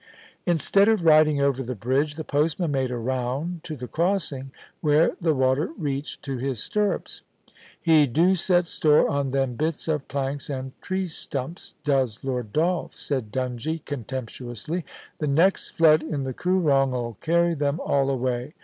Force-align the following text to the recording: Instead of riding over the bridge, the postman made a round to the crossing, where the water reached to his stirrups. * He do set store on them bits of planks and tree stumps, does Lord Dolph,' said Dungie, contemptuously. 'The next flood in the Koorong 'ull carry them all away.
Instead 0.47 0.87
of 0.87 1.05
riding 1.05 1.39
over 1.39 1.61
the 1.61 1.75
bridge, 1.75 2.15
the 2.15 2.23
postman 2.23 2.71
made 2.71 2.89
a 2.89 2.97
round 2.97 3.63
to 3.63 3.75
the 3.75 3.87
crossing, 3.87 4.49
where 4.79 5.15
the 5.21 5.35
water 5.35 5.69
reached 5.77 6.23
to 6.23 6.37
his 6.39 6.57
stirrups. 6.57 7.21
* 7.51 7.53
He 7.79 8.07
do 8.07 8.35
set 8.35 8.65
store 8.65 9.07
on 9.07 9.29
them 9.29 9.53
bits 9.53 9.87
of 9.87 10.07
planks 10.07 10.49
and 10.49 10.71
tree 10.81 11.05
stumps, 11.05 11.75
does 11.83 12.23
Lord 12.23 12.51
Dolph,' 12.51 12.97
said 12.99 13.31
Dungie, 13.31 13.85
contemptuously. 13.85 14.85
'The 15.19 15.27
next 15.27 15.69
flood 15.69 16.01
in 16.01 16.23
the 16.23 16.33
Koorong 16.33 16.95
'ull 16.95 17.17
carry 17.21 17.53
them 17.53 17.79
all 17.79 18.09
away. 18.09 18.55